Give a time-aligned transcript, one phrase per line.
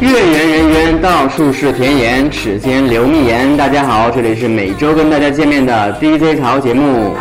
[0.00, 3.56] 月圆人圆，到处是甜言，齿间留蜜言。
[3.56, 7.16] 大家好，这里是每周跟大家见面的 DJ 潮节目。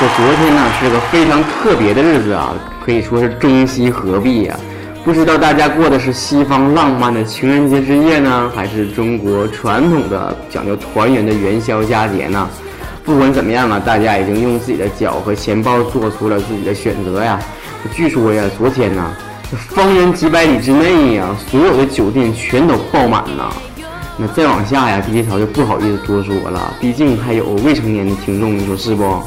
[0.00, 2.52] 这昨天呢是个非常特别的日子啊，
[2.84, 4.56] 可以说是中西合璧呀。
[5.04, 12.50] 不知道大家过的是西方浪漫的情人节之夜呢，还是中国传统的讲究团圆的元宵佳节呢？
[13.04, 17.38] 不管怎么样啊，大家已经用自己的脚和钱包做出了自己的选择呀。
[17.94, 19.16] 据说呀，昨天呢，
[19.68, 23.52] 方圆几百里之内呀，所有的酒店全都爆满了。
[24.16, 29.22] 那再往下呀，第一条就不好意思多说了，毕竟还有未成年的听众，你说是不？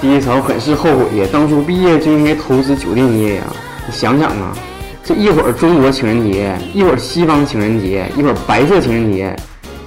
[0.00, 3.42] 第一条很是后悔呀，当初毕业就应该投资酒店业呀。
[3.86, 4.56] 你想想啊，
[5.04, 9.36] 这一会儿中国情人节，一会儿西方情人节，一会儿白色情人节。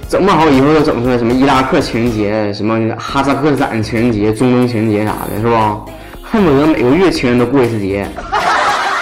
[0.08, 5.90] 整不好以后又整出来什么伊拉克情人节、什么哈萨克斯坦情人节、中东情人节啥的，是不？
[6.34, 8.04] 恨不得每个月情人都过一次节。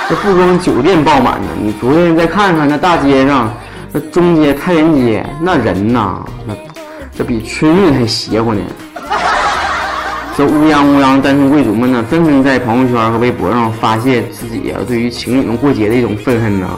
[0.06, 3.50] 这不光酒店爆满呢，你昨天再看看那大街上，
[3.90, 6.54] 那中街、太原街那人呐，那
[7.16, 8.60] 这比春运还邪乎呢。
[10.36, 16.68] 这乌泱乌泱单身贵族们呢，纷纷在朋友圈和微博上发泄自己呀对于情侣们过节的一种愤恨呢。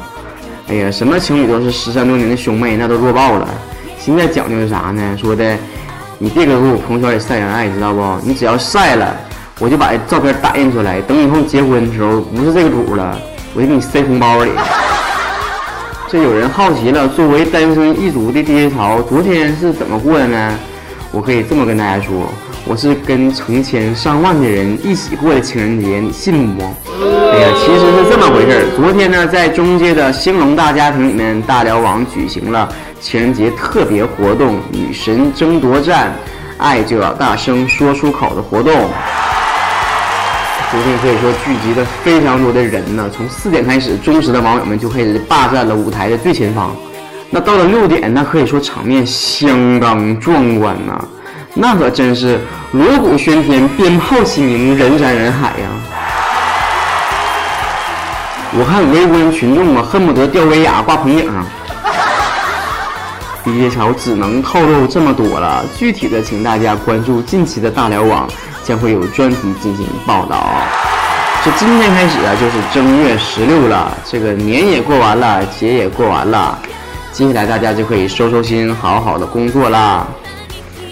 [0.68, 3.48] 哎呀，什么情侣都是失散多年的兄妹，那都弱爆了。
[3.98, 5.16] 现在讲究是啥呢？
[5.20, 5.58] 说的，
[6.16, 8.00] 你别搁我朋友圈里晒恩爱，知道不？
[8.22, 9.16] 你只要晒了，
[9.60, 13.16] 我就把照片打印出来，等以后结婚的时候不是这个主了，
[13.54, 14.50] 我就给你塞红包里。
[16.08, 20.58] 这有人好奇了，作为单身一族的 DJ 潮，昨天是怎么过的呢？
[21.12, 22.28] 我可以这么跟大家说，
[22.66, 26.64] 我是跟成千上万的人一起过的情人节，你信不？
[27.32, 28.66] 哎呀，其实是这么回事儿。
[28.76, 32.68] 昨天呢，在中街的兴隆大家庭里面，大辽网举行了。
[33.00, 36.12] 情人节特别活动，女神争夺战，
[36.58, 38.90] 爱就要大声说出口的活动。
[40.74, 46.74] 昨天可以说聚集了非常多的人呢，从四点开始，忠实的网友们就开始霸占了舞台的最前方。
[47.30, 51.06] 那到了六点，那可以说场面相当壮观呐，
[51.54, 52.40] 那可真是
[52.72, 55.68] 锣鼓喧天，鞭炮齐鸣，人山人海呀！
[58.58, 61.46] 我看围观群众啊，恨不得吊威亚挂棚顶上。
[63.44, 68.28] DJ 潮只能透露这么多了，具体的请大家关注近期的大辽网，
[68.64, 70.48] 将会有专题进行报道。
[71.44, 76.58] 这今天开始啊，就是正月十六了，这个年也过完了，节也过完了，
[77.12, 80.06] 接下来大家就可以收收心，好好的工作啦。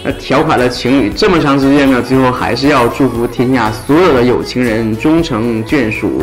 [0.03, 6.21] 那调侃了情侣这么长时间呢，最后还是要祝福天下所有的有情人终成眷属。